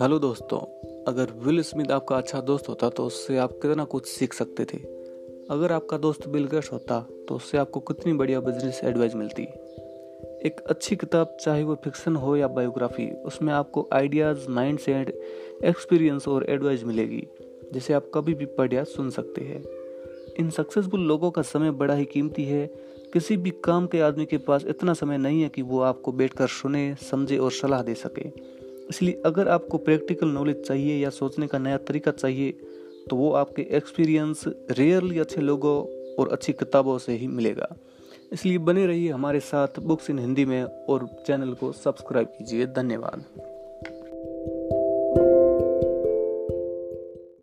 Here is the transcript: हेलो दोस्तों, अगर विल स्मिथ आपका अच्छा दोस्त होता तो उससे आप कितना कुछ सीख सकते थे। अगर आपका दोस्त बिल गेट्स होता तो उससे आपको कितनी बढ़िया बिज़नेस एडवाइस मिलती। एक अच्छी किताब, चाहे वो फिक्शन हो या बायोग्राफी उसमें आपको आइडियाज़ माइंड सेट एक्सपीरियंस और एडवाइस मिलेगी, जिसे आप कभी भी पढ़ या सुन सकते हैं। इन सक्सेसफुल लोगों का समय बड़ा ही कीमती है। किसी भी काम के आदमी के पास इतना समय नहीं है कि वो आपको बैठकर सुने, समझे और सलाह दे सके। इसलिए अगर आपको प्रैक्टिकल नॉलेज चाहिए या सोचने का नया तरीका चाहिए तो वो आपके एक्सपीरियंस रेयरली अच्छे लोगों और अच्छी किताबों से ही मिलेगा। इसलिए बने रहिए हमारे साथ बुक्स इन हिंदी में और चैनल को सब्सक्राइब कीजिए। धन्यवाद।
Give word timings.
हेलो 0.00 0.18
दोस्तों, 0.18 0.58
अगर 1.04 1.30
विल 1.36 1.60
स्मिथ 1.62 1.90
आपका 1.92 2.16
अच्छा 2.16 2.40
दोस्त 2.40 2.68
होता 2.68 2.88
तो 2.88 3.04
उससे 3.04 3.36
आप 3.38 3.52
कितना 3.52 3.84
कुछ 3.84 4.06
सीख 4.06 4.34
सकते 4.34 4.64
थे। 4.64 4.78
अगर 5.50 5.72
आपका 5.72 5.96
दोस्त 5.98 6.26
बिल 6.28 6.46
गेट्स 6.46 6.70
होता 6.72 7.00
तो 7.28 7.34
उससे 7.34 7.58
आपको 7.58 7.80
कितनी 7.80 8.12
बढ़िया 8.12 8.40
बिज़नेस 8.40 8.80
एडवाइस 8.84 9.14
मिलती। 9.14 9.42
एक 10.46 10.60
अच्छी 10.68 10.96
किताब, 10.96 11.36
चाहे 11.40 11.64
वो 11.64 11.74
फिक्शन 11.74 12.16
हो 12.16 12.36
या 12.36 12.48
बायोग्राफी 12.48 13.10
उसमें 13.26 13.52
आपको 13.52 13.88
आइडियाज़ 13.92 14.48
माइंड 14.48 14.78
सेट 14.78 15.10
एक्सपीरियंस 15.64 16.28
और 16.28 16.46
एडवाइस 16.50 16.84
मिलेगी, 16.84 17.26
जिसे 17.72 17.94
आप 17.94 18.10
कभी 18.14 18.34
भी 18.34 18.44
पढ़ 18.46 18.74
या 18.74 18.84
सुन 18.84 19.10
सकते 19.10 19.44
हैं। 19.44 19.62
इन 20.38 20.50
सक्सेसफुल 20.50 21.00
लोगों 21.00 21.30
का 21.30 21.42
समय 21.42 21.70
बड़ा 21.72 21.94
ही 21.94 22.04
कीमती 22.04 22.44
है। 22.44 22.66
किसी 23.12 23.36
भी 23.36 23.50
काम 23.64 23.86
के 23.86 24.00
आदमी 24.00 24.26
के 24.26 24.38
पास 24.38 24.64
इतना 24.66 24.94
समय 24.94 25.18
नहीं 25.18 25.42
है 25.42 25.48
कि 25.48 25.62
वो 25.62 25.80
आपको 25.80 26.12
बैठकर 26.12 26.46
सुने, 26.48 26.94
समझे 27.10 27.38
और 27.38 27.52
सलाह 27.52 27.82
दे 27.82 27.94
सके। 27.94 28.28
इसलिए 28.90 29.22
अगर 29.26 29.48
आपको 29.48 29.78
प्रैक्टिकल 29.78 30.28
नॉलेज 30.28 30.62
चाहिए 30.62 30.96
या 31.02 31.10
सोचने 31.10 31.46
का 31.46 31.58
नया 31.58 31.76
तरीका 31.88 32.10
चाहिए 32.10 32.50
तो 33.10 33.16
वो 33.16 33.32
आपके 33.32 33.66
एक्सपीरियंस 33.70 34.44
रेयरली 34.70 35.18
अच्छे 35.18 35.40
लोगों 35.40 35.76
और 36.14 36.32
अच्छी 36.32 36.52
किताबों 36.52 36.98
से 36.98 37.12
ही 37.12 37.26
मिलेगा। 37.26 37.68
इसलिए 38.32 38.58
बने 38.58 38.86
रहिए 38.86 39.10
हमारे 39.10 39.40
साथ 39.40 39.80
बुक्स 39.80 40.10
इन 40.10 40.18
हिंदी 40.18 40.44
में 40.44 40.62
और 40.62 41.06
चैनल 41.26 41.52
को 41.54 41.72
सब्सक्राइब 41.72 42.28
कीजिए। 42.28 42.66
धन्यवाद। 42.66 43.49